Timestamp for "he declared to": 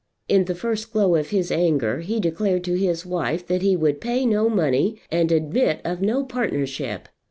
1.99-2.73